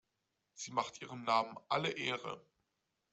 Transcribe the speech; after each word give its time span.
Sie 0.55 0.71
macht 0.71 0.99
ihrem 1.03 1.25
Namen 1.25 1.59
alle 1.69 1.91
Ehre. 1.91 2.43